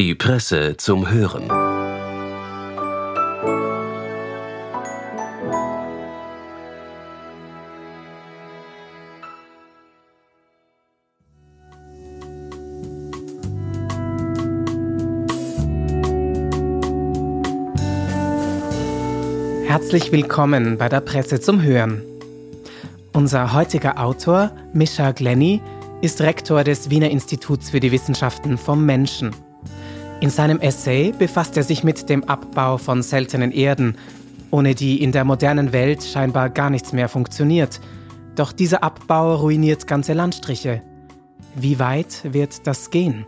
Die 0.00 0.14
Presse 0.14 0.78
zum 0.78 1.10
Hören. 1.10 1.42
Herzlich 19.66 20.10
willkommen 20.12 20.78
bei 20.78 20.88
der 20.88 21.02
Presse 21.02 21.42
zum 21.42 21.60
Hören. 21.60 22.00
Unser 23.12 23.52
heutiger 23.52 24.02
Autor, 24.02 24.50
Mischa 24.72 25.12
Glenny, 25.12 25.60
ist 26.00 26.22
Rektor 26.22 26.64
des 26.64 26.88
Wiener 26.88 27.10
Instituts 27.10 27.68
für 27.68 27.80
die 27.80 27.92
Wissenschaften 27.92 28.56
vom 28.56 28.86
Menschen. 28.86 29.34
In 30.20 30.28
seinem 30.28 30.60
Essay 30.60 31.12
befasst 31.18 31.56
er 31.56 31.62
sich 31.62 31.82
mit 31.82 32.10
dem 32.10 32.24
Abbau 32.24 32.76
von 32.76 33.02
seltenen 33.02 33.52
Erden, 33.52 33.96
ohne 34.50 34.74
die 34.74 35.02
in 35.02 35.12
der 35.12 35.24
modernen 35.24 35.72
Welt 35.72 36.02
scheinbar 36.02 36.50
gar 36.50 36.68
nichts 36.68 36.92
mehr 36.92 37.08
funktioniert. 37.08 37.80
Doch 38.36 38.52
dieser 38.52 38.82
Abbau 38.82 39.36
ruiniert 39.36 39.86
ganze 39.86 40.12
Landstriche. 40.12 40.82
Wie 41.56 41.78
weit 41.78 42.20
wird 42.22 42.66
das 42.66 42.90
gehen? 42.90 43.24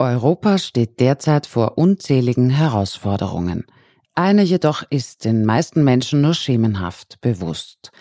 Europa 0.00 0.58
steht 0.58 0.98
derzeit 0.98 1.46
vor 1.46 1.78
unzähligen 1.78 2.50
Herausforderungen. 2.50 3.64
Eine 4.16 4.42
jedoch 4.42 4.82
ist 4.90 5.24
den 5.24 5.44
meisten 5.44 5.84
Menschen 5.84 6.20
nur 6.20 6.34
schemenhaft 6.34 7.20
bewusst. 7.20 7.92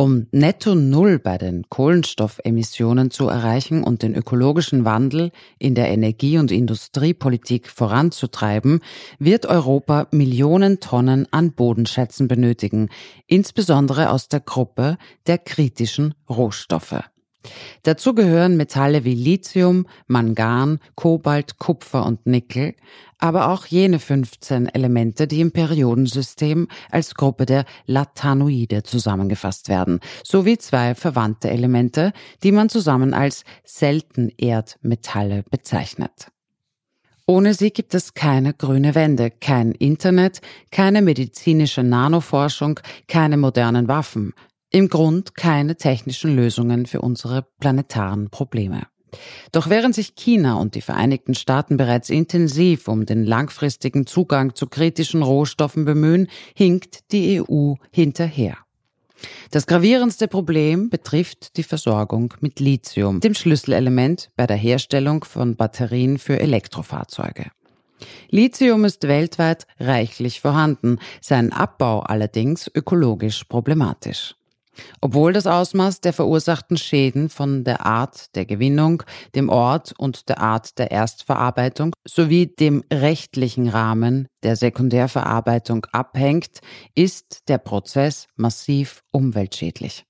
Um 0.00 0.28
netto 0.30 0.76
Null 0.76 1.18
bei 1.18 1.38
den 1.38 1.68
Kohlenstoffemissionen 1.70 3.10
zu 3.10 3.26
erreichen 3.26 3.82
und 3.82 4.04
den 4.04 4.14
ökologischen 4.14 4.84
Wandel 4.84 5.32
in 5.58 5.74
der 5.74 5.88
Energie- 5.88 6.38
und 6.38 6.52
Industriepolitik 6.52 7.68
voranzutreiben, 7.68 8.78
wird 9.18 9.46
Europa 9.46 10.06
Millionen 10.12 10.78
Tonnen 10.78 11.26
an 11.32 11.50
Bodenschätzen 11.50 12.28
benötigen, 12.28 12.90
insbesondere 13.26 14.10
aus 14.10 14.28
der 14.28 14.38
Gruppe 14.38 14.98
der 15.26 15.38
kritischen 15.38 16.14
Rohstoffe. 16.30 17.02
Dazu 17.84 18.14
gehören 18.14 18.56
Metalle 18.56 19.04
wie 19.04 19.14
Lithium, 19.14 19.86
Mangan, 20.06 20.80
Kobalt, 20.96 21.58
Kupfer 21.58 22.04
und 22.04 22.26
Nickel, 22.26 22.74
aber 23.18 23.48
auch 23.48 23.66
jene 23.66 23.98
15 23.98 24.68
Elemente, 24.68 25.26
die 25.26 25.40
im 25.40 25.52
Periodensystem 25.52 26.68
als 26.90 27.14
Gruppe 27.14 27.46
der 27.46 27.64
Latanoide 27.86 28.82
zusammengefasst 28.82 29.68
werden, 29.68 30.00
sowie 30.24 30.58
zwei 30.58 30.94
verwandte 30.94 31.50
Elemente, 31.50 32.12
die 32.42 32.52
man 32.52 32.68
zusammen 32.68 33.14
als 33.14 33.44
Seltenerdmetalle 33.64 35.44
bezeichnet. 35.50 36.28
Ohne 37.30 37.52
sie 37.52 37.70
gibt 37.70 37.94
es 37.94 38.14
keine 38.14 38.54
grüne 38.54 38.94
Wende, 38.94 39.30
kein 39.30 39.72
Internet, 39.72 40.40
keine 40.70 41.02
medizinische 41.02 41.82
Nanoforschung, 41.82 42.80
keine 43.06 43.36
modernen 43.36 43.86
Waffen, 43.86 44.32
im 44.70 44.88
Grund 44.88 45.34
keine 45.34 45.76
technischen 45.76 46.34
Lösungen 46.34 46.86
für 46.86 47.00
unsere 47.00 47.46
planetaren 47.60 48.30
Probleme. 48.30 48.86
Doch 49.52 49.70
während 49.70 49.94
sich 49.94 50.14
China 50.14 50.54
und 50.54 50.74
die 50.74 50.82
Vereinigten 50.82 51.34
Staaten 51.34 51.76
bereits 51.76 52.10
intensiv 52.10 52.88
um 52.88 53.06
den 53.06 53.24
langfristigen 53.24 54.06
Zugang 54.06 54.54
zu 54.54 54.66
kritischen 54.66 55.22
Rohstoffen 55.22 55.84
bemühen, 55.84 56.28
hinkt 56.54 57.10
die 57.12 57.40
EU 57.40 57.74
hinterher. 57.90 58.58
Das 59.50 59.66
gravierendste 59.66 60.28
Problem 60.28 60.90
betrifft 60.90 61.56
die 61.56 61.62
Versorgung 61.62 62.34
mit 62.40 62.60
Lithium, 62.60 63.20
dem 63.20 63.34
Schlüsselelement 63.34 64.30
bei 64.36 64.46
der 64.46 64.56
Herstellung 64.56 65.24
von 65.24 65.56
Batterien 65.56 66.18
für 66.18 66.38
Elektrofahrzeuge. 66.38 67.50
Lithium 68.30 68.84
ist 68.84 69.08
weltweit 69.08 69.66
reichlich 69.80 70.40
vorhanden, 70.40 70.98
sein 71.20 71.52
Abbau 71.52 72.00
allerdings 72.00 72.70
ökologisch 72.72 73.42
problematisch. 73.44 74.37
Obwohl 75.00 75.32
das 75.32 75.46
Ausmaß 75.46 76.00
der 76.00 76.12
verursachten 76.12 76.76
Schäden 76.76 77.28
von 77.28 77.64
der 77.64 77.86
Art 77.86 78.34
der 78.34 78.46
Gewinnung, 78.46 79.02
dem 79.34 79.48
Ort 79.48 79.94
und 79.98 80.28
der 80.28 80.40
Art 80.40 80.78
der 80.78 80.90
Erstverarbeitung 80.90 81.92
sowie 82.06 82.46
dem 82.46 82.84
rechtlichen 82.92 83.68
Rahmen 83.68 84.28
der 84.42 84.56
Sekundärverarbeitung 84.56 85.86
abhängt, 85.92 86.60
ist 86.94 87.48
der 87.48 87.58
Prozess 87.58 88.26
massiv 88.36 89.02
umweltschädlich. 89.10 90.04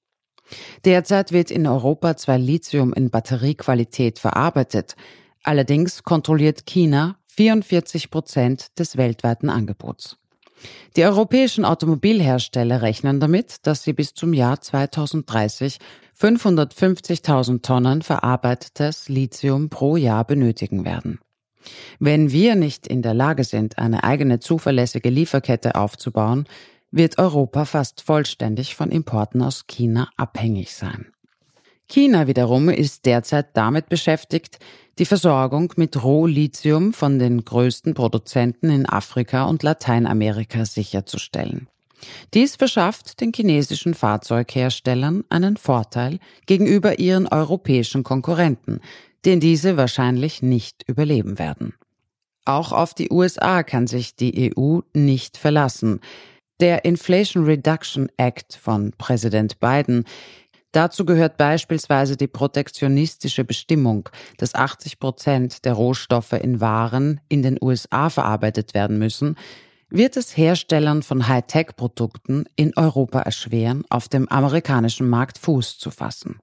Derzeit 0.85 1.33
wird 1.33 1.51
in 1.51 1.67
Europa 1.67 2.17
zwar 2.17 2.39
Lithium 2.39 2.93
in 2.93 3.11
Batteriequalität 3.11 4.19
verarbeitet, 4.19 4.97
allerdings 5.43 6.03
kontrolliert 6.03 6.67
China 6.67 7.17
44 7.27 8.11
Prozent 8.11 8.79
des 8.79 8.97
weltweiten 8.97 9.51
Angebots. 9.51 10.18
Die 10.97 11.05
europäischen 11.05 11.65
Automobilhersteller 11.65 12.83
rechnen 12.83 13.21
damit, 13.21 13.67
dass 13.67 13.83
sie 13.83 13.93
bis 13.93 14.15
zum 14.15 14.33
Jahr 14.33 14.61
2030 14.61 15.79
550.000 16.19 17.63
Tonnen 17.63 18.03
verarbeitetes 18.03 19.09
Lithium 19.09 19.69
pro 19.69 19.97
Jahr 19.97 20.25
benötigen 20.25 20.85
werden. 20.85 21.21
Wenn 21.99 22.33
wir 22.33 22.55
nicht 22.55 22.87
in 22.87 23.03
der 23.03 23.15
Lage 23.15 23.45
sind, 23.45 23.79
eine 23.79 24.05
eigene 24.05 24.41
zuverlässige 24.41 25.11
Lieferkette 25.11 25.75
aufzubauen, 25.75 26.47
wird 26.91 27.19
Europa 27.19 27.65
fast 27.65 28.01
vollständig 28.01 28.75
von 28.75 28.91
Importen 28.91 29.43
aus 29.43 29.67
China 29.67 30.09
abhängig 30.17 30.75
sein. 30.75 31.13
China 31.89 32.27
wiederum 32.27 32.69
ist 32.69 33.07
derzeit 33.07 33.57
damit 33.57 33.89
beschäftigt, 33.89 34.59
die 34.99 35.07
Versorgung 35.07 35.73
mit 35.77 36.03
Rohlithium 36.03 36.93
von 36.93 37.19
den 37.19 37.45
größten 37.45 37.95
Produzenten 37.95 38.71
in 38.71 38.87
Afrika 38.87 39.45
und 39.45 39.63
Lateinamerika 39.63 40.65
sicherzustellen. 40.65 41.69
Dies 42.35 42.57
verschafft 42.57 43.21
den 43.21 43.33
chinesischen 43.35 43.95
Fahrzeugherstellern 43.95 45.25
einen 45.31 45.57
Vorteil 45.57 46.19
gegenüber 46.47 46.99
ihren 46.99 47.27
europäischen 47.27 48.05
Konkurrenten, 48.05 48.81
den 49.25 49.41
diese 49.41 49.77
wahrscheinlich 49.77 50.43
nicht 50.43 50.85
überleben 50.87 51.39
werden. 51.39 51.75
Auch 52.45 52.73
auf 52.73 52.95
die 52.95 53.11
USA 53.11 53.63
kann 53.63 53.87
sich 53.87 54.15
die 54.15 54.53
EU 54.57 54.81
nicht 54.95 55.37
verlassen. 55.37 56.01
Der 56.61 56.85
Inflation 56.85 57.45
Reduction 57.45 58.09
Act 58.17 58.55
von 58.55 58.93
Präsident 58.97 59.61
Biden 59.61 60.05
Dazu 60.73 61.07
gehört 61.07 61.39
beispielsweise 61.39 62.17
die 62.17 62.27
protektionistische 62.27 63.45
Bestimmung, 63.45 64.09
dass 64.37 64.55
80 64.55 64.99
Prozent 64.99 65.65
der 65.65 65.73
Rohstoffe 65.73 66.33
in 66.33 66.61
Waren 66.61 67.21
in 67.29 67.43
den 67.43 67.59
USA 67.61 68.11
verarbeitet 68.11 68.75
werden 68.75 68.99
müssen, 68.99 69.37
wird 69.91 70.19
es 70.19 70.37
Herstellern 70.37 71.03
von 71.03 71.29
Hightech-Produkten 71.29 72.45
in 72.57 72.77
Europa 72.77 73.21
erschweren, 73.21 73.85
auf 73.89 74.09
dem 74.09 74.29
amerikanischen 74.29 75.09
Markt 75.09 75.39
Fuß 75.39 75.79
zu 75.79 75.91
fassen. 75.91 76.39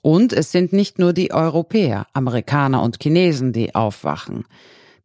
Und 0.00 0.32
es 0.32 0.52
sind 0.52 0.72
nicht 0.72 0.98
nur 0.98 1.12
die 1.12 1.32
Europäer, 1.32 2.06
Amerikaner 2.12 2.82
und 2.82 3.02
Chinesen, 3.02 3.52
die 3.52 3.74
aufwachen. 3.74 4.44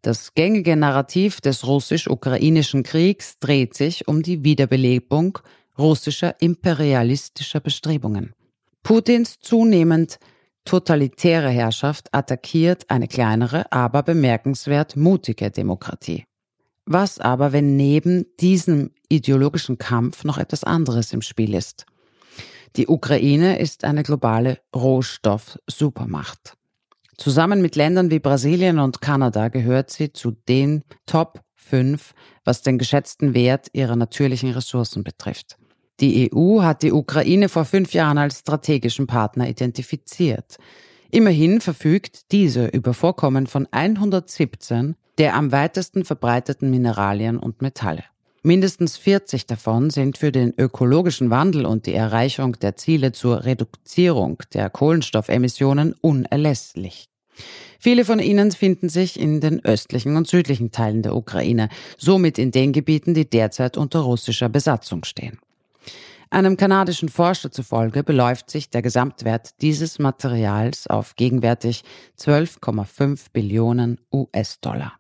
Das 0.02 0.36
gängige 0.36 0.76
Narrativ 0.76 1.42
des 1.42 1.66
russisch-ukrainischen 1.66 2.84
Kriegs 2.84 3.40
dreht 3.40 3.74
sich 3.74 4.08
um 4.08 4.22
die 4.22 4.44
Wiederbelebung 4.44 5.40
russischer 5.78 6.36
imperialistischer 6.40 7.60
Bestrebungen. 7.60 8.34
Putins 8.84 9.40
zunehmend 9.40 10.20
totalitäre 10.66 11.50
Herrschaft 11.50 12.14
attackiert 12.14 12.90
eine 12.90 13.08
kleinere, 13.08 13.72
aber 13.72 14.04
bemerkenswert 14.04 14.96
mutige 14.96 15.52
Demokratie. 15.52 16.26
Was 16.86 17.20
aber, 17.20 17.52
wenn 17.52 17.76
neben 17.76 18.26
diesem 18.40 18.92
ideologischen 19.10 19.78
Kampf 19.78 20.24
noch 20.24 20.38
etwas 20.38 20.64
anderes 20.64 21.12
im 21.12 21.22
Spiel 21.22 21.54
ist? 21.54 21.86
Die 22.76 22.88
Ukraine 22.88 23.60
ist 23.60 23.84
eine 23.84 24.04
globale 24.04 24.60
Rohstoff-Supermacht. 24.76 26.54
Zusammen 27.18 27.62
mit 27.62 27.76
Ländern 27.76 28.12
wie 28.12 28.20
Brasilien 28.20 28.80
und 28.80 29.02
Kanada 29.02 29.48
gehört 29.48 29.90
sie 29.90 30.14
zu 30.14 30.32
den 30.32 30.84
Top 31.06 31.42
5, 31.56 32.14
was 32.46 32.62
den 32.62 32.78
geschätzten 32.78 33.34
Wert 33.34 33.68
ihrer 33.74 33.96
natürlichen 33.96 34.52
Ressourcen 34.52 35.04
betrifft. 35.04 35.58
Die 36.00 36.32
EU 36.34 36.62
hat 36.62 36.84
die 36.84 36.92
Ukraine 36.92 37.50
vor 37.50 37.66
fünf 37.66 37.94
Jahren 37.94 38.18
als 38.18 38.40
strategischen 38.40 39.08
Partner 39.08 39.50
identifiziert. 39.50 40.58
Immerhin 41.10 41.62
verfügt 41.62 42.32
diese 42.32 42.68
über 42.68 42.94
Vorkommen 42.94 43.48
von 43.48 43.68
117 43.72 44.96
der 45.18 45.36
am 45.36 45.52
weitesten 45.52 46.06
verbreiteten 46.06 46.70
Mineralien 46.70 47.38
und 47.38 47.62
Metalle. 47.62 48.04
Mindestens 48.44 48.98
40 48.98 49.46
davon 49.48 49.90
sind 49.90 50.18
für 50.18 50.32
den 50.32 50.54
ökologischen 50.58 51.30
Wandel 51.30 51.66
und 51.66 51.86
die 51.86 51.94
Erreichung 51.94 52.54
der 52.54 52.76
Ziele 52.76 53.12
zur 53.12 53.44
Reduzierung 53.44 54.42
der 54.54 54.70
Kohlenstoffemissionen 54.70 55.96
unerlässlich. 56.02 57.10
Viele 57.80 58.06
von 58.06 58.20
ihnen 58.20 58.52
finden 58.52 58.90
sich 58.90 59.20
in 59.20 59.42
den 59.42 59.64
östlichen 59.66 60.16
und 60.16 60.28
südlichen 60.28 60.72
Teilen 60.72 61.02
der 61.02 61.16
Ukraine, 61.16 61.70
somit 61.98 62.38
in 62.38 62.52
den 62.52 62.74
Gebieten, 62.74 63.14
die 63.14 63.30
derzeit 63.30 63.78
unter 63.78 64.00
russischer 64.00 64.50
Besatzung 64.50 65.04
stehen. 65.04 65.40
Einem 66.30 66.58
kanadischen 66.58 67.10
Forscher 67.10 67.52
zufolge 67.52 68.04
beläuft 68.04 68.50
sich 68.50 68.70
der 68.70 68.82
Gesamtwert 68.82 69.62
dieses 69.62 69.98
Materials 69.98 70.88
auf 70.88 71.16
gegenwärtig 71.16 71.84
12,5 72.20 73.28
Billionen 73.32 74.00
US-Dollar. 74.12 74.94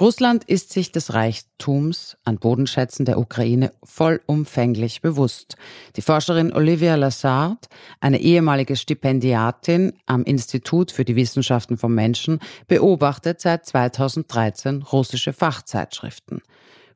Russland 0.00 0.44
ist 0.44 0.70
sich 0.70 0.92
des 0.92 1.14
Reichtums 1.14 2.16
an 2.22 2.38
Bodenschätzen 2.38 3.04
der 3.04 3.18
Ukraine 3.18 3.72
vollumfänglich 3.82 5.00
bewusst. 5.00 5.56
Die 5.96 6.02
Forscherin 6.02 6.52
Olivia 6.52 6.94
Lassard, 6.94 7.68
eine 7.98 8.20
ehemalige 8.20 8.76
Stipendiatin 8.76 9.94
am 10.06 10.22
Institut 10.22 10.92
für 10.92 11.04
die 11.04 11.16
Wissenschaften 11.16 11.78
vom 11.78 11.96
Menschen, 11.96 12.38
beobachtet 12.68 13.40
seit 13.40 13.66
2013 13.66 14.82
russische 14.82 15.32
Fachzeitschriften. 15.32 16.42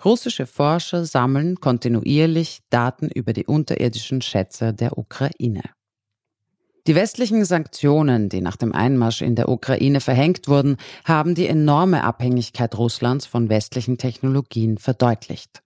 Russische 0.05 0.47
Forscher 0.47 1.05
sammeln 1.05 1.61
kontinuierlich 1.61 2.61
Daten 2.71 3.09
über 3.09 3.33
die 3.33 3.47
unterirdischen 3.47 4.21
Schätze 4.21 4.75
der 4.75 4.99
Ukraine. 4.99 5.63
Die 6.89 6.97
westlichen 6.97 7.45
Sanktionen, 7.45 8.29
die 8.29 8.41
nach 8.41 8.57
dem 8.57 8.73
Einmarsch 8.73 9.23
in 9.23 9.37
der 9.37 9.49
Ukraine 9.49 10.01
verhängt 10.01 10.49
wurden, 10.49 10.77
haben 11.05 11.37
die 11.37 11.47
enorme 11.47 12.03
Abhängigkeit 12.03 12.77
Russlands 12.77 13.27
von 13.27 13.49
westlichen 13.49 13.99
Technologien 13.99 14.79
verdeutlicht. 14.79 15.63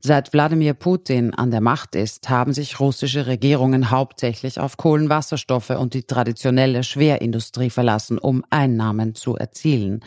Seit 0.00 0.34
Wladimir 0.34 0.74
Putin 0.74 1.32
an 1.32 1.50
der 1.50 1.62
Macht 1.62 1.94
ist, 1.94 2.28
haben 2.28 2.52
sich 2.52 2.78
russische 2.78 3.26
Regierungen 3.26 3.90
hauptsächlich 3.90 4.60
auf 4.60 4.76
Kohlenwasserstoffe 4.76 5.70
und 5.70 5.94
die 5.94 6.02
traditionelle 6.02 6.84
Schwerindustrie 6.84 7.70
verlassen, 7.70 8.18
um 8.18 8.44
Einnahmen 8.50 9.14
zu 9.14 9.36
erzielen. 9.36 10.04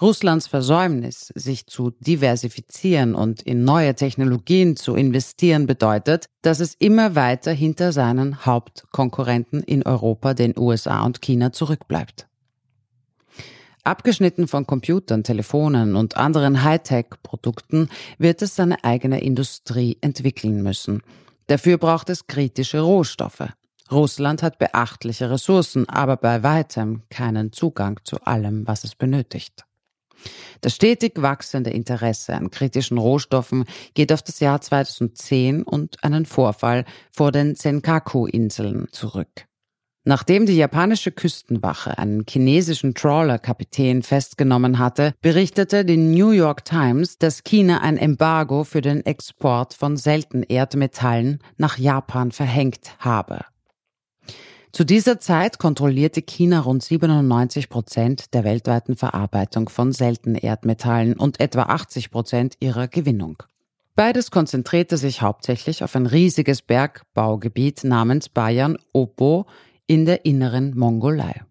Russlands 0.00 0.48
Versäumnis, 0.48 1.32
sich 1.34 1.66
zu 1.66 1.90
diversifizieren 2.00 3.14
und 3.14 3.42
in 3.42 3.64
neue 3.64 3.94
Technologien 3.94 4.76
zu 4.76 4.94
investieren, 4.94 5.66
bedeutet, 5.66 6.26
dass 6.42 6.60
es 6.60 6.74
immer 6.74 7.14
weiter 7.14 7.52
hinter 7.52 7.92
seinen 7.92 8.44
Hauptkonkurrenten 8.44 9.62
in 9.62 9.84
Europa, 9.84 10.34
den 10.34 10.58
USA 10.58 11.04
und 11.04 11.22
China 11.22 11.52
zurückbleibt. 11.52 12.26
Abgeschnitten 13.84 14.48
von 14.48 14.66
Computern, 14.66 15.24
Telefonen 15.24 15.94
und 15.94 16.16
anderen 16.16 16.64
Hightech-Produkten 16.64 17.90
wird 18.18 18.40
es 18.40 18.56
seine 18.56 18.82
eigene 18.82 19.20
Industrie 19.20 19.98
entwickeln 20.00 20.62
müssen. 20.62 21.02
Dafür 21.48 21.76
braucht 21.76 22.08
es 22.08 22.26
kritische 22.26 22.80
Rohstoffe. 22.80 23.46
Russland 23.92 24.42
hat 24.42 24.58
beachtliche 24.58 25.30
Ressourcen, 25.30 25.86
aber 25.88 26.16
bei 26.16 26.42
weitem 26.42 27.02
keinen 27.10 27.52
Zugang 27.52 28.00
zu 28.04 28.22
allem, 28.22 28.66
was 28.66 28.84
es 28.84 28.94
benötigt. 28.94 29.66
Das 30.60 30.74
stetig 30.74 31.20
wachsende 31.20 31.70
Interesse 31.70 32.34
an 32.34 32.50
kritischen 32.50 32.98
Rohstoffen 32.98 33.64
geht 33.94 34.12
auf 34.12 34.22
das 34.22 34.40
Jahr 34.40 34.60
2010 34.60 35.62
und 35.62 36.02
einen 36.02 36.26
Vorfall 36.26 36.84
vor 37.10 37.32
den 37.32 37.54
Senkaku-Inseln 37.54 38.88
zurück. 38.92 39.46
Nachdem 40.06 40.44
die 40.44 40.56
japanische 40.56 41.12
Küstenwache 41.12 41.96
einen 41.96 42.24
chinesischen 42.28 42.94
Trawler-Kapitän 42.94 44.02
festgenommen 44.02 44.78
hatte, 44.78 45.14
berichtete 45.22 45.86
die 45.86 45.96
New 45.96 46.30
York 46.30 46.66
Times, 46.66 47.16
dass 47.16 47.42
China 47.42 47.80
ein 47.80 47.96
Embargo 47.96 48.64
für 48.64 48.82
den 48.82 49.06
Export 49.06 49.72
von 49.72 49.96
Seltenerdmetallen 49.96 51.38
nach 51.56 51.78
Japan 51.78 52.32
verhängt 52.32 52.96
habe. 52.98 53.46
Zu 54.74 54.82
dieser 54.82 55.20
Zeit 55.20 55.60
kontrollierte 55.60 56.20
China 56.20 56.58
rund 56.58 56.82
97 56.82 57.68
Prozent 57.68 58.34
der 58.34 58.42
weltweiten 58.42 58.96
Verarbeitung 58.96 59.68
von 59.68 59.92
Seltenerdmetallen 59.92 61.14
und 61.14 61.38
etwa 61.38 61.62
80 61.62 62.10
Prozent 62.10 62.56
ihrer 62.58 62.88
Gewinnung. 62.88 63.40
Beides 63.94 64.32
konzentrierte 64.32 64.96
sich 64.96 65.22
hauptsächlich 65.22 65.84
auf 65.84 65.94
ein 65.94 66.06
riesiges 66.06 66.60
Bergbaugebiet 66.60 67.84
namens 67.84 68.28
Bayan 68.28 68.76
Opo 68.92 69.46
in 69.86 70.06
der 70.06 70.24
inneren 70.24 70.76
Mongolei. 70.76 71.42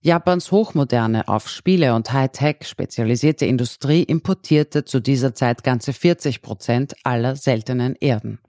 Japans 0.00 0.50
hochmoderne, 0.50 1.28
auf 1.28 1.48
Spiele 1.48 1.94
und 1.94 2.12
Hightech 2.12 2.66
spezialisierte 2.66 3.46
Industrie 3.46 4.02
importierte 4.02 4.84
zu 4.84 4.98
dieser 4.98 5.36
Zeit 5.36 5.62
ganze 5.62 5.92
40 5.92 6.42
Prozent 6.42 6.96
aller 7.04 7.36
seltenen 7.36 7.94
Erden. 7.94 8.40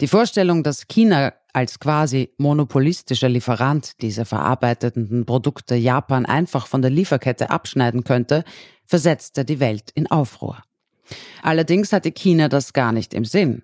Die 0.00 0.08
Vorstellung, 0.08 0.62
dass 0.62 0.88
China 0.88 1.32
als 1.52 1.80
quasi 1.80 2.32
monopolistischer 2.38 3.28
Lieferant 3.28 4.00
dieser 4.00 4.24
verarbeiteten 4.24 5.26
Produkte 5.26 5.74
Japan 5.74 6.26
einfach 6.26 6.66
von 6.66 6.82
der 6.82 6.90
Lieferkette 6.90 7.50
abschneiden 7.50 8.04
könnte, 8.04 8.44
versetzte 8.84 9.44
die 9.44 9.60
Welt 9.60 9.90
in 9.94 10.10
Aufruhr. 10.10 10.62
Allerdings 11.42 11.92
hatte 11.92 12.12
China 12.12 12.48
das 12.48 12.72
gar 12.72 12.92
nicht 12.92 13.14
im 13.14 13.24
Sinn. 13.24 13.62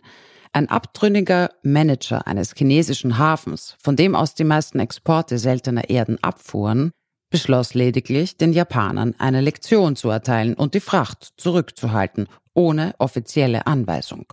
Ein 0.52 0.68
abtrünniger 0.68 1.50
Manager 1.62 2.26
eines 2.26 2.54
chinesischen 2.54 3.18
Hafens, 3.18 3.76
von 3.78 3.96
dem 3.96 4.14
aus 4.14 4.34
die 4.34 4.44
meisten 4.44 4.80
Exporte 4.80 5.38
seltener 5.38 5.90
Erden 5.90 6.22
abfuhren, 6.22 6.92
beschloss 7.30 7.74
lediglich, 7.74 8.36
den 8.36 8.52
Japanern 8.52 9.14
eine 9.18 9.40
Lektion 9.40 9.96
zu 9.96 10.08
erteilen 10.08 10.54
und 10.54 10.74
die 10.74 10.80
Fracht 10.80 11.34
zurückzuhalten, 11.36 12.28
ohne 12.56 12.94
offizielle 12.98 13.66
Anweisung. 13.66 14.32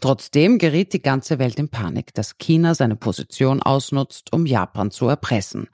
Trotzdem 0.00 0.58
geriet 0.58 0.92
die 0.92 1.02
ganze 1.02 1.38
Welt 1.38 1.58
in 1.58 1.68
Panik, 1.68 2.12
dass 2.14 2.38
China 2.38 2.74
seine 2.74 2.96
Position 2.96 3.62
ausnutzt, 3.62 4.32
um 4.32 4.44
Japan 4.46 4.90
zu 4.90 5.06
erpressen. 5.08 5.68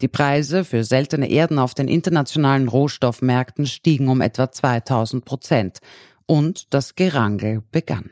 Die 0.00 0.08
Preise 0.08 0.64
für 0.64 0.84
seltene 0.84 1.28
Erden 1.28 1.58
auf 1.58 1.74
den 1.74 1.88
internationalen 1.88 2.68
Rohstoffmärkten 2.68 3.66
stiegen 3.66 4.08
um 4.08 4.20
etwa 4.20 4.52
2000 4.52 5.24
Prozent 5.24 5.78
und 6.26 6.72
das 6.72 6.94
Gerangel 6.94 7.62
begann. 7.72 8.10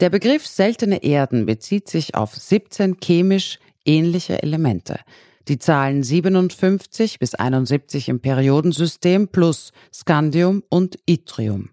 Der 0.00 0.10
Begriff 0.10 0.46
seltene 0.46 1.02
Erden 1.02 1.46
bezieht 1.46 1.88
sich 1.88 2.14
auf 2.14 2.34
17 2.34 2.98
chemisch 3.02 3.58
ähnliche 3.84 4.42
Elemente. 4.42 5.00
Die 5.48 5.58
Zahlen 5.58 6.02
57 6.02 7.18
bis 7.18 7.34
71 7.34 8.08
im 8.08 8.20
Periodensystem 8.20 9.28
plus 9.28 9.72
Scandium 9.92 10.62
und 10.68 10.98
Yttrium. 11.08 11.70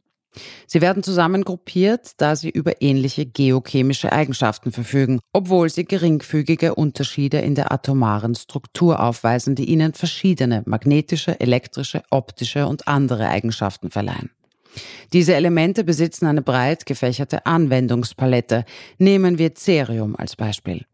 Sie 0.67 0.81
werden 0.81 1.03
zusammengruppiert, 1.03 2.11
da 2.17 2.35
sie 2.35 2.49
über 2.49 2.81
ähnliche 2.81 3.25
geochemische 3.25 4.11
Eigenschaften 4.11 4.71
verfügen, 4.71 5.19
obwohl 5.31 5.69
sie 5.69 5.85
geringfügige 5.85 6.75
Unterschiede 6.75 7.39
in 7.39 7.55
der 7.55 7.71
atomaren 7.71 8.35
Struktur 8.35 9.01
aufweisen, 9.01 9.55
die 9.55 9.65
ihnen 9.65 9.93
verschiedene 9.93 10.63
magnetische, 10.65 11.39
elektrische, 11.39 12.03
optische 12.09 12.67
und 12.67 12.87
andere 12.87 13.27
Eigenschaften 13.27 13.91
verleihen. 13.91 14.31
Diese 15.11 15.35
Elemente 15.35 15.83
besitzen 15.83 16.25
eine 16.25 16.41
breit 16.41 16.85
gefächerte 16.85 17.45
Anwendungspalette. 17.45 18.65
Nehmen 18.97 19.37
wir 19.37 19.53
Cerium 19.53 20.15
als 20.15 20.35
Beispiel. 20.35 20.85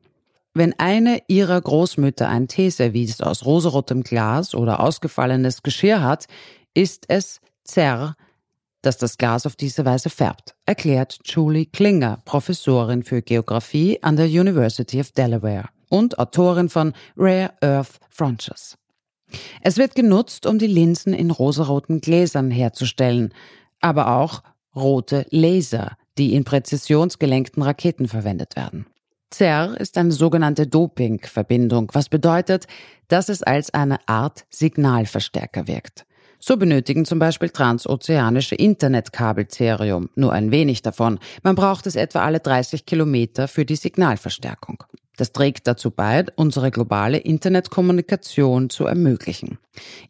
Wenn 0.54 0.78
eine 0.78 1.22
ihrer 1.28 1.62
Großmütter 1.62 2.28
ein 2.28 2.48
Teeservice 2.48 3.22
aus 3.22 3.46
rosarotem 3.46 4.04
Glas 4.04 4.56
oder 4.56 4.82
ausgefallenes 4.82 5.64
Geschirr 5.64 6.02
hat, 6.02 6.26
ist 6.74 7.06
es 7.08 7.40
Zer, 7.64 8.16
dass 8.82 8.98
das 8.98 9.18
Gas 9.18 9.46
auf 9.46 9.56
diese 9.56 9.86
Weise 9.86 10.10
färbt, 10.10 10.56
erklärt 10.66 11.20
Julie 11.26 11.66
Klinger, 11.66 12.22
Professorin 12.26 13.04
für 13.04 13.22
Geographie 13.22 14.02
an 14.02 14.16
der 14.16 14.28
University 14.28 15.00
of 15.00 15.12
Delaware 15.12 15.70
und 15.90 16.20
Autorin 16.20 16.70
von 16.70 16.94
Rare 17.18 17.52
Earth 17.62 18.00
Frontiers. 18.10 18.78
Es 19.62 19.78
wird 19.78 19.96
genutzt, 19.96 20.46
um 20.46 20.58
die 20.58 20.68
Linsen 20.68 21.14
in 21.14 21.32
rosaroten 21.32 22.02
Gläsern 22.02 22.52
herzustellen, 22.52 23.34
aber 23.80 24.16
auch 24.16 24.42
rote 24.76 25.26
Laser, 25.30 25.98
die 26.18 26.34
in 26.34 26.44
präzisionsgelenkten 26.44 27.62
Raketen 27.64 28.08
verwendet 28.08 28.56
werden. 28.56 28.86
CER 29.32 29.80
ist 29.80 29.98
eine 29.98 30.12
sogenannte 30.12 30.66
Doping-Verbindung, 30.66 31.92
was 31.94 32.10
bedeutet, 32.10 32.66
dass 33.08 33.30
es 33.30 33.44
als 33.44 33.74
eine 33.74 34.00
Art 34.08 34.46
Signalverstärker 34.50 35.68
wirkt. 35.68 36.06
So 36.40 36.56
benötigen 36.56 37.06
zum 37.06 37.20
Beispiel 37.20 37.50
transozeanische 37.50 38.56
Internetkabel 38.56 39.48
Cerium, 39.50 40.10
nur 40.16 40.32
ein 40.32 40.52
wenig 40.52 40.82
davon. 40.82 41.20
Man 41.44 41.56
braucht 41.56 41.86
es 41.86 41.96
etwa 41.96 42.22
alle 42.22 42.40
30 42.40 42.86
Kilometer 42.86 43.48
für 43.48 43.66
die 43.66 43.76
Signalverstärkung. 43.76 44.84
Das 45.18 45.34
trägt 45.34 45.68
dazu 45.68 45.92
bei, 45.92 46.26
unsere 46.38 46.72
globale 46.72 47.18
Internetkommunikation 47.18 48.70
zu 48.70 48.86
ermöglichen. 48.86 49.60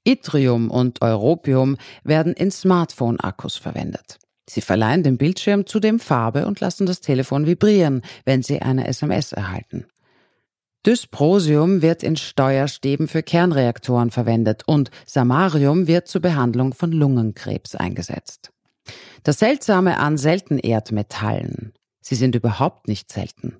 Yttrium 0.08 0.70
und 0.70 1.02
Europium 1.02 1.78
werden 2.04 2.34
in 2.34 2.52
Smartphone-Akkus 2.52 3.58
verwendet. 3.58 4.20
Sie 4.48 4.62
verleihen 4.62 5.02
dem 5.02 5.18
Bildschirm 5.18 5.66
zudem 5.66 6.00
Farbe 6.00 6.46
und 6.46 6.60
lassen 6.60 6.86
das 6.86 7.02
Telefon 7.02 7.48
vibrieren, 7.48 8.04
wenn 8.26 8.44
Sie 8.44 8.62
eine 8.62 8.88
SMS 8.88 9.32
erhalten. 9.32 9.86
Dysprosium 10.86 11.82
wird 11.82 12.04
in 12.04 12.16
Steuerstäben 12.16 13.08
für 13.08 13.22
Kernreaktoren 13.22 14.12
verwendet 14.12 14.64
und 14.66 14.92
Samarium 15.06 15.88
wird 15.88 16.08
zur 16.08 16.22
Behandlung 16.22 16.74
von 16.74 16.92
Lungenkrebs 16.92 17.76
eingesetzt. 17.76 18.52
Das 19.24 19.40
Seltsame 19.40 19.98
an 19.98 20.18
Seltenerdmetallen, 20.18 21.74
sie 22.02 22.16
sind 22.16 22.36
überhaupt 22.36 22.88
nicht 22.88 23.12
selten. 23.12 23.58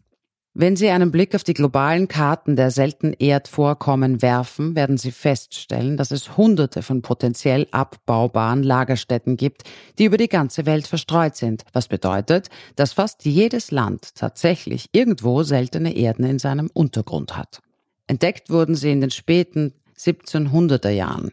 Wenn 0.56 0.76
Sie 0.76 0.90
einen 0.90 1.12
Blick 1.12 1.36
auf 1.36 1.44
die 1.44 1.54
globalen 1.54 2.08
Karten 2.08 2.56
der 2.56 2.72
seltenen 2.72 3.14
Erdvorkommen 3.14 4.24
werfen, 4.24 4.76
werden 4.76 4.98
Sie 4.98 5.12
feststellen, 5.12 5.96
dass 5.96 6.10
es 6.10 6.38
hunderte 6.38 6.82
von 6.82 7.04
potenziell 7.04 7.68
abbaubaren 7.72 8.64
Lagerstätten 8.64 9.38
gibt, 9.38 9.64
die 10.00 10.06
über 10.06 10.18
die 10.18 10.28
ganze 10.28 10.66
Welt 10.66 10.88
verstreut 10.88 11.36
sind, 11.36 11.64
was 11.72 11.88
bedeutet, 11.88 12.50
dass 12.76 12.94
fast 12.94 13.26
jedes 13.26 13.70
Land 13.70 14.16
tatsächlich 14.16 14.90
irgendwo 14.92 15.44
seltene 15.44 15.96
Erden 15.96 16.26
in 16.26 16.40
seinem 16.40 16.72
Untergrund 16.74 17.38
hat. 17.38 17.62
Entdeckt 18.08 18.50
wurden 18.50 18.74
sie 18.74 18.92
in 18.92 19.02
den 19.02 19.12
späten 19.12 19.74
1700er 20.00 20.90
Jahren. 20.90 21.32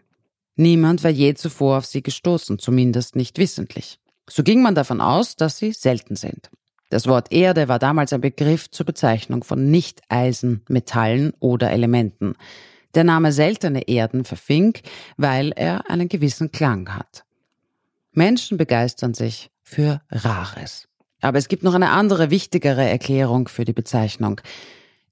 Niemand 0.56 1.02
war 1.02 1.10
je 1.10 1.32
zuvor 1.34 1.78
auf 1.78 1.86
sie 1.86 2.02
gestoßen, 2.02 2.58
zumindest 2.58 3.16
nicht 3.16 3.38
wissentlich. 3.38 3.98
So 4.28 4.42
ging 4.42 4.60
man 4.60 4.74
davon 4.74 5.00
aus, 5.00 5.36
dass 5.36 5.56
sie 5.56 5.72
selten 5.72 6.16
sind. 6.16 6.50
Das 6.88 7.08
Wort 7.08 7.32
Erde 7.32 7.68
war 7.68 7.78
damals 7.78 8.12
ein 8.12 8.20
Begriff 8.20 8.70
zur 8.70 8.86
Bezeichnung 8.86 9.42
von 9.42 9.70
Nicht-Eisen, 9.70 10.62
Metallen 10.68 11.32
oder 11.40 11.70
Elementen. 11.70 12.34
Der 12.94 13.04
Name 13.04 13.32
seltene 13.32 13.88
Erden 13.88 14.24
verfing, 14.24 14.78
weil 15.16 15.52
er 15.56 15.90
einen 15.90 16.08
gewissen 16.08 16.52
Klang 16.52 16.94
hat. 16.94 17.24
Menschen 18.12 18.56
begeistern 18.56 19.14
sich 19.14 19.50
für 19.62 20.00
Rares. 20.10 20.88
Aber 21.20 21.38
es 21.38 21.48
gibt 21.48 21.64
noch 21.64 21.74
eine 21.74 21.90
andere, 21.90 22.30
wichtigere 22.30 22.88
Erklärung 22.88 23.48
für 23.48 23.64
die 23.64 23.72
Bezeichnung. 23.72 24.40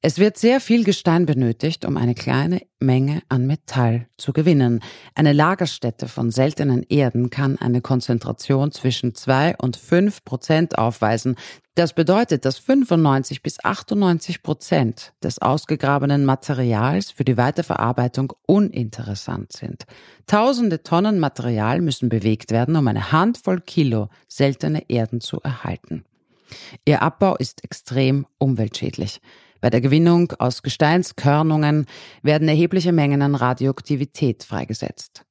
Es 0.06 0.18
wird 0.18 0.36
sehr 0.36 0.60
viel 0.60 0.84
Gestein 0.84 1.24
benötigt, 1.24 1.86
um 1.86 1.96
eine 1.96 2.14
kleine 2.14 2.60
Menge 2.78 3.22
an 3.30 3.46
Metall 3.46 4.06
zu 4.18 4.34
gewinnen. 4.34 4.80
Eine 5.14 5.32
Lagerstätte 5.32 6.08
von 6.08 6.30
seltenen 6.30 6.82
Erden 6.82 7.30
kann 7.30 7.56
eine 7.56 7.80
Konzentration 7.80 8.70
zwischen 8.70 9.14
zwei 9.14 9.56
und 9.56 9.78
fünf 9.78 10.22
Prozent 10.22 10.76
aufweisen. 10.76 11.36
Das 11.74 11.94
bedeutet, 11.94 12.44
dass 12.44 12.58
95 12.58 13.42
bis 13.42 13.64
98 13.64 14.42
Prozent 14.42 15.14
des 15.22 15.40
ausgegrabenen 15.40 16.26
Materials 16.26 17.10
für 17.10 17.24
die 17.24 17.38
Weiterverarbeitung 17.38 18.34
uninteressant 18.44 19.52
sind. 19.52 19.86
Tausende 20.26 20.82
Tonnen 20.82 21.18
Material 21.18 21.80
müssen 21.80 22.10
bewegt 22.10 22.50
werden, 22.50 22.76
um 22.76 22.86
eine 22.88 23.10
Handvoll 23.10 23.62
Kilo 23.62 24.10
seltene 24.28 24.84
Erden 24.90 25.22
zu 25.22 25.40
erhalten. 25.40 26.04
Ihr 26.84 27.00
Abbau 27.00 27.36
ist 27.36 27.64
extrem 27.64 28.26
umweltschädlich. 28.36 29.22
Bei 29.64 29.70
der 29.70 29.80
Gewinnung 29.80 30.30
aus 30.40 30.62
Gesteinskörnungen 30.62 31.86
werden 32.22 32.48
erhebliche 32.48 32.92
Mengen 32.92 33.22
an 33.22 33.34
Radioaktivität 33.34 34.44
freigesetzt. 34.44 35.24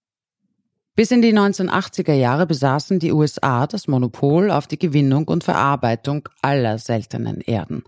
Bis 0.95 1.11
in 1.11 1.21
die 1.21 1.37
1980er 1.37 2.13
Jahre 2.13 2.47
besaßen 2.47 2.97
die 2.97 3.11
USA 3.11 3.67
das 3.67 3.87
Monopol 3.87 4.49
auf 4.49 4.65
die 4.65 4.79
Gewinnung 4.79 5.27
und 5.27 5.43
Verarbeitung 5.43 6.27
aller 6.41 6.79
seltenen 6.79 7.41
Erden. 7.41 7.83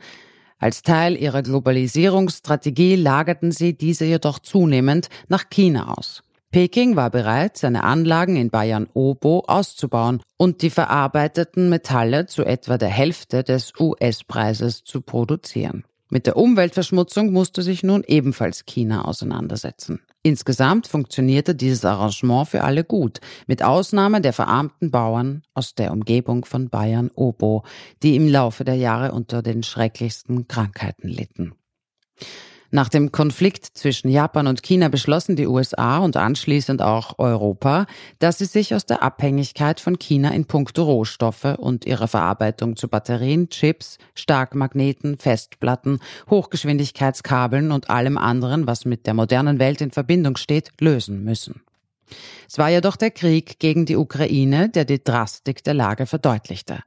Als 0.60 0.84
Teil 0.84 1.18
ihrer 1.18 1.42
Globalisierungsstrategie 1.42 2.96
lagerten 2.96 3.52
sie 3.52 3.76
diese 3.76 4.06
jedoch 4.06 4.38
zunehmend 4.38 5.10
nach 5.28 5.50
China 5.50 5.96
aus. 5.98 6.22
Peking 6.52 6.96
war 6.96 7.10
bereit, 7.10 7.58
seine 7.58 7.84
Anlagen 7.84 8.36
in 8.36 8.52
Bayern-Obo 8.52 9.46
auszubauen 9.48 10.22
und 10.38 10.62
die 10.62 10.70
verarbeiteten 10.70 11.70
Metalle 11.70 12.28
zu 12.28 12.46
etwa 12.46 12.78
der 12.78 12.90
Hälfte 12.90 13.44
des 13.44 13.74
US-Preises 13.80 14.84
zu 14.84 15.02
produzieren. 15.02 15.86
Mit 16.16 16.28
der 16.28 16.38
Umweltverschmutzung 16.38 17.34
musste 17.34 17.62
sich 17.62 17.84
nun 17.84 18.02
ebenfalls 18.08 18.66
China 18.66 19.04
auseinandersetzen. 19.04 20.00
Insgesamt 20.24 20.88
funktionierte 20.88 21.56
dieses 21.56 21.84
Arrangement 21.84 22.48
für 22.48 22.64
alle 22.64 22.86
gut, 22.86 23.20
mit 23.48 23.62
Ausnahme 23.62 24.22
der 24.22 24.32
verarmten 24.32 24.92
Bauern 24.92 25.44
aus 25.54 25.76
der 25.76 25.92
Umgebung 25.92 26.46
von 26.46 26.70
Bayern-Obo, 26.70 27.66
die 28.02 28.16
im 28.16 28.30
Laufe 28.30 28.64
der 28.64 28.76
Jahre 28.76 29.12
unter 29.12 29.42
den 29.42 29.62
schrecklichsten 29.62 30.48
Krankheiten 30.48 31.10
litten. 31.10 31.54
Nach 32.76 32.90
dem 32.90 33.14
Konflikt 33.14 33.66
zwischen 33.78 34.10
Japan 34.10 34.48
und 34.48 34.62
China 34.62 34.90
beschlossen 34.90 35.38
die 35.38 35.48
USA 35.48 36.00
und 36.00 36.18
anschließend 36.18 36.82
auch 36.82 37.18
Europa, 37.20 37.86
dass 38.20 38.40
sie 38.40 38.46
sich 38.48 38.76
aus 38.76 38.86
der 38.86 39.02
Abhängigkeit 39.02 39.80
von 39.80 39.98
China 39.98 40.32
in 40.32 40.44
puncto 40.44 40.84
Rohstoffe 40.84 41.56
und 41.58 41.86
ihrer 41.86 42.10
Verarbeitung 42.10 42.76
zu 42.76 42.90
Batterien, 42.90 43.48
Chips, 43.48 43.98
Starkmagneten, 44.14 45.18
Festplatten, 45.18 46.00
Hochgeschwindigkeitskabeln 46.30 47.72
und 47.72 47.90
allem 47.90 48.18
anderen, 48.18 48.68
was 48.68 48.84
mit 48.84 49.08
der 49.08 49.14
modernen 49.14 49.58
Welt 49.58 49.80
in 49.80 49.92
Verbindung 49.92 50.36
steht, 50.36 50.72
lösen 50.82 51.24
müssen. 51.24 51.62
Es 52.50 52.58
war 52.58 52.70
jedoch 52.70 52.98
der 52.98 53.12
Krieg 53.12 53.58
gegen 53.60 53.86
die 53.86 53.96
Ukraine, 53.96 54.68
der 54.68 54.84
die 54.84 55.02
Drastik 55.02 55.64
der 55.64 55.76
Lage 55.76 56.06
verdeutlichte. 56.08 56.80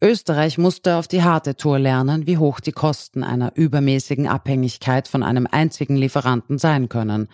Österreich 0.00 0.58
musste 0.58 0.94
auf 0.94 1.08
die 1.08 1.24
harte 1.24 1.56
Tour 1.56 1.80
lernen, 1.80 2.28
wie 2.28 2.38
hoch 2.38 2.60
die 2.60 2.72
Kosten 2.72 3.24
einer 3.24 3.56
übermäßigen 3.56 4.28
Abhängigkeit 4.28 5.08
von 5.08 5.24
einem 5.24 5.48
einzigen 5.50 5.96
Lieferanten 5.96 6.58
sein 6.58 6.88
können. 6.88 7.28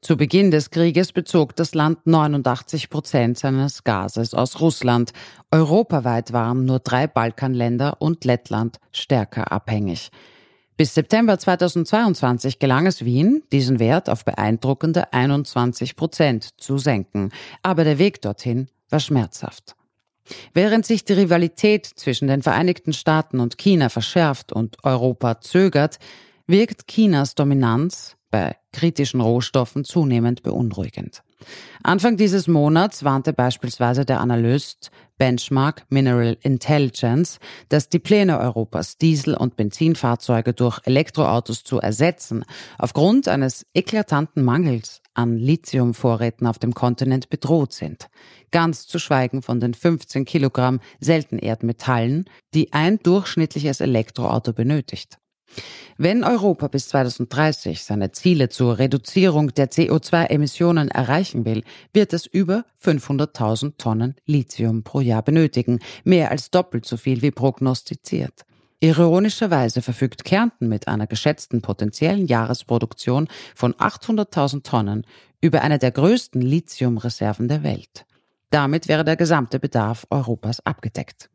Zu 0.00 0.16
Beginn 0.16 0.50
des 0.50 0.70
Krieges 0.70 1.12
bezog 1.12 1.56
das 1.56 1.74
Land 1.74 2.06
89 2.06 2.88
Prozent 2.88 3.38
seines 3.38 3.84
Gases 3.84 4.32
aus 4.32 4.60
Russland. 4.60 5.12
Europaweit 5.50 6.32
waren 6.32 6.64
nur 6.64 6.78
drei 6.78 7.06
Balkanländer 7.06 8.00
und 8.00 8.24
Lettland 8.24 8.78
stärker 8.92 9.52
abhängig. 9.52 10.10
Bis 10.78 10.94
September 10.94 11.38
2022 11.38 12.58
gelang 12.58 12.86
es 12.86 13.04
Wien, 13.04 13.42
diesen 13.52 13.78
Wert 13.78 14.08
auf 14.08 14.24
beeindruckende 14.24 15.12
21 15.12 15.96
Prozent 15.96 16.60
zu 16.60 16.78
senken. 16.78 17.30
Aber 17.62 17.84
der 17.84 17.98
Weg 17.98 18.22
dorthin 18.22 18.68
war 18.88 19.00
schmerzhaft. 19.00 19.75
Während 20.54 20.86
sich 20.86 21.04
die 21.04 21.14
Rivalität 21.14 21.86
zwischen 21.86 22.28
den 22.28 22.42
Vereinigten 22.42 22.92
Staaten 22.92 23.40
und 23.40 23.58
China 23.58 23.88
verschärft 23.88 24.52
und 24.52 24.78
Europa 24.84 25.40
zögert, 25.40 25.98
wirkt 26.46 26.86
Chinas 26.88 27.34
Dominanz 27.34 28.16
bei 28.30 28.56
kritischen 28.72 29.20
Rohstoffen 29.20 29.84
zunehmend 29.84 30.42
beunruhigend. 30.42 31.22
Anfang 31.82 32.16
dieses 32.16 32.48
Monats 32.48 33.04
warnte 33.04 33.32
beispielsweise 33.32 34.04
der 34.04 34.20
Analyst 34.20 34.90
Benchmark 35.18 35.84
Mineral 35.88 36.36
Intelligence, 36.42 37.38
dass 37.68 37.88
die 37.88 37.98
Pläne 37.98 38.38
Europas, 38.38 38.98
Diesel- 38.98 39.36
und 39.36 39.56
Benzinfahrzeuge 39.56 40.52
durch 40.52 40.80
Elektroautos 40.84 41.64
zu 41.64 41.78
ersetzen, 41.78 42.44
aufgrund 42.78 43.28
eines 43.28 43.66
eklatanten 43.72 44.44
Mangels 44.44 45.00
an 45.16 45.36
Lithiumvorräten 45.36 46.46
auf 46.46 46.58
dem 46.58 46.74
Kontinent 46.74 47.28
bedroht 47.28 47.72
sind. 47.72 48.08
Ganz 48.50 48.86
zu 48.86 48.98
schweigen 48.98 49.42
von 49.42 49.60
den 49.60 49.74
15 49.74 50.24
Kilogramm 50.24 50.80
Seltenerdmetallen, 51.00 52.26
die 52.54 52.72
ein 52.72 52.98
durchschnittliches 52.98 53.80
Elektroauto 53.80 54.52
benötigt. 54.52 55.18
Wenn 55.98 56.24
Europa 56.24 56.68
bis 56.68 56.88
2030 56.88 57.82
seine 57.82 58.12
Ziele 58.12 58.48
zur 58.48 58.78
Reduzierung 58.78 59.54
der 59.54 59.70
CO2-Emissionen 59.70 60.88
erreichen 60.88 61.44
will, 61.44 61.62
wird 61.92 62.12
es 62.12 62.26
über 62.26 62.64
500.000 62.82 63.78
Tonnen 63.78 64.14
Lithium 64.26 64.82
pro 64.82 65.00
Jahr 65.00 65.22
benötigen, 65.22 65.78
mehr 66.04 66.30
als 66.30 66.50
doppelt 66.50 66.84
so 66.84 66.96
viel 66.96 67.22
wie 67.22 67.30
prognostiziert. 67.30 68.45
Ironischerweise 68.80 69.80
verfügt 69.80 70.24
Kärnten 70.24 70.68
mit 70.68 70.86
einer 70.86 71.06
geschätzten 71.06 71.62
potenziellen 71.62 72.26
Jahresproduktion 72.26 73.28
von 73.54 73.72
800.000 73.74 74.62
Tonnen 74.64 75.06
über 75.40 75.62
eine 75.62 75.78
der 75.78 75.92
größten 75.92 76.42
Lithiumreserven 76.42 77.48
der 77.48 77.62
Welt. 77.62 78.04
Damit 78.50 78.86
wäre 78.88 79.04
der 79.04 79.16
gesamte 79.16 79.58
Bedarf 79.58 80.06
Europas 80.10 80.64
abgedeckt. 80.64 81.30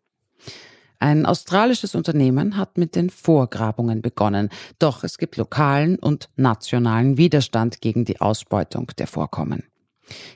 Ein 0.99 1.25
australisches 1.25 1.95
Unternehmen 1.95 2.57
hat 2.57 2.77
mit 2.77 2.95
den 2.95 3.09
Vorgrabungen 3.09 4.03
begonnen, 4.03 4.49
doch 4.77 5.03
es 5.03 5.17
gibt 5.17 5.35
lokalen 5.35 5.97
und 5.97 6.29
nationalen 6.35 7.17
Widerstand 7.17 7.81
gegen 7.81 8.05
die 8.05 8.21
Ausbeutung 8.21 8.91
der 8.99 9.07
Vorkommen. 9.07 9.63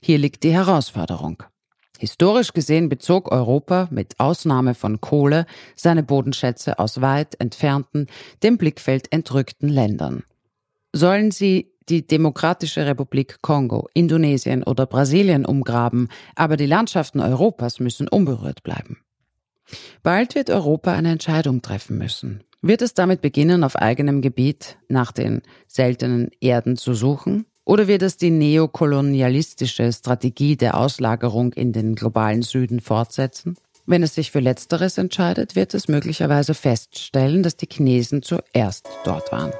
Hier 0.01 0.17
liegt 0.17 0.43
die 0.43 0.53
Herausforderung. 0.53 1.43
Historisch 1.99 2.53
gesehen 2.53 2.89
bezog 2.89 3.31
Europa 3.31 3.87
mit 3.91 4.19
Ausnahme 4.19 4.75
von 4.75 5.01
Kohle 5.01 5.45
seine 5.75 6.03
Bodenschätze 6.03 6.79
aus 6.79 7.01
weit 7.01 7.39
entfernten, 7.39 8.07
dem 8.43 8.57
Blickfeld 8.57 9.11
entrückten 9.11 9.69
Ländern. 9.69 10.23
Sollen 10.93 11.31
sie 11.31 11.71
die 11.89 12.07
Demokratische 12.07 12.85
Republik 12.85 13.41
Kongo, 13.41 13.87
Indonesien 13.93 14.63
oder 14.63 14.85
Brasilien 14.85 15.45
umgraben, 15.45 16.09
aber 16.35 16.57
die 16.57 16.65
Landschaften 16.65 17.19
Europas 17.19 17.79
müssen 17.79 18.07
unberührt 18.07 18.63
bleiben. 18.63 18.97
Bald 20.03 20.35
wird 20.35 20.49
Europa 20.49 20.93
eine 20.93 21.11
Entscheidung 21.11 21.61
treffen 21.61 21.97
müssen. 21.97 22.43
Wird 22.61 22.81
es 22.81 22.93
damit 22.93 23.21
beginnen, 23.21 23.63
auf 23.63 23.75
eigenem 23.75 24.21
Gebiet 24.21 24.77
nach 24.89 25.11
den 25.11 25.41
seltenen 25.67 26.31
Erden 26.39 26.77
zu 26.77 26.93
suchen? 26.93 27.45
Oder 27.65 27.87
wird 27.87 28.03
es 28.03 28.17
die 28.17 28.29
neokolonialistische 28.29 29.91
Strategie 29.91 30.55
der 30.55 30.77
Auslagerung 30.77 31.51
in 31.53 31.73
den 31.73 31.95
globalen 31.95 32.43
Süden 32.43 32.79
fortsetzen? 32.79 33.57
Wenn 33.87 34.03
es 34.03 34.13
sich 34.13 34.29
für 34.29 34.39
Letzteres 34.39 34.99
entscheidet, 34.99 35.55
wird 35.55 35.73
es 35.73 35.87
möglicherweise 35.87 36.53
feststellen, 36.53 37.41
dass 37.41 37.57
die 37.57 37.67
Chinesen 37.67 38.21
zuerst 38.21 38.87
dort 39.03 39.31
waren. 39.31 39.51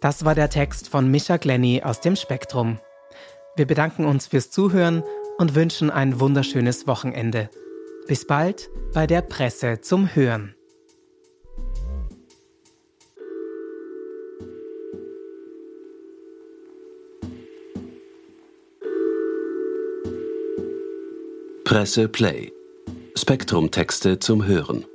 Das 0.00 0.24
war 0.24 0.34
der 0.34 0.50
Text 0.50 0.88
von 0.88 1.08
Mischa 1.08 1.36
Glenny 1.36 1.82
aus 1.84 2.00
dem 2.00 2.16
Spektrum. 2.16 2.78
Wir 3.56 3.66
bedanken 3.66 4.04
uns 4.04 4.26
fürs 4.26 4.50
Zuhören 4.50 5.04
und 5.38 5.54
wünschen 5.54 5.90
ein 5.90 6.18
wunderschönes 6.18 6.88
Wochenende. 6.88 7.50
Bis 8.08 8.24
bald 8.24 8.70
bei 8.94 9.06
der 9.06 9.20
Presse 9.20 9.82
zum 9.82 10.14
Hören. 10.14 10.54
Presse 21.64 22.08
Play. 22.08 22.50
Spektrum 23.14 23.70
Texte 23.70 24.18
zum 24.18 24.46
Hören. 24.46 24.86